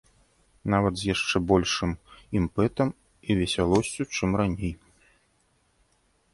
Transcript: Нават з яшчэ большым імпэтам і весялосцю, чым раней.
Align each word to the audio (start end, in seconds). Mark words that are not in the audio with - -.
Нават 0.73 0.93
з 1.01 1.11
яшчэ 1.13 1.37
большым 1.51 1.91
імпэтам 2.41 2.89
і 3.29 3.37
весялосцю, 3.43 4.03
чым 4.17 4.29
раней. 4.45 4.73